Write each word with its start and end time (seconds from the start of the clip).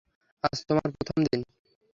আজ 0.43 0.57
তোমার 0.67 0.87
প্রথম 0.95 1.17
দিন। 1.23 1.41